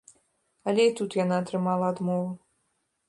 Але 0.71 0.87
і 0.89 0.95
тут 0.99 1.17
яна 1.23 1.37
атрымала 1.43 1.85
адмову. 1.97 2.29